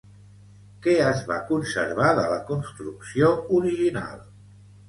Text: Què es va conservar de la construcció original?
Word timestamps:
Què 0.85 0.95
es 1.09 1.19
va 1.33 1.37
conservar 1.51 2.09
de 2.21 2.25
la 2.31 2.39
construcció 2.49 3.31
original? 3.59 4.29